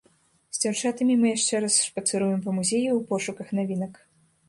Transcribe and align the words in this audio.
З 0.57 0.61
дзяўчатамі 0.63 1.17
мы 1.19 1.27
яшчэ 1.37 1.61
раз 1.67 1.77
шпацыруем 1.91 2.43
па 2.49 2.59
музеі 2.59 2.89
ў 2.97 3.01
пошуках 3.15 3.57
навінак. 3.63 4.07